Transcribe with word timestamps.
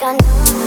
music. 0.00 0.57